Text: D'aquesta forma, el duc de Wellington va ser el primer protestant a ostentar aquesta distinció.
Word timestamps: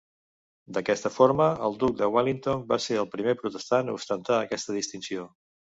D'aquesta 0.77 1.11
forma, 1.17 1.49
el 1.67 1.77
duc 1.85 2.01
de 2.01 2.09
Wellington 2.15 2.65
va 2.73 2.81
ser 2.89 2.99
el 3.03 3.09
primer 3.15 3.39
protestant 3.45 3.95
a 3.95 3.99
ostentar 4.01 4.41
aquesta 4.49 4.81
distinció. 4.83 5.33